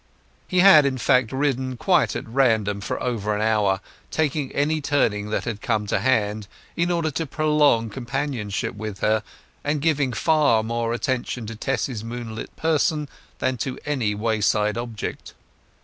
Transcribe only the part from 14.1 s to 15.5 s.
wayside object.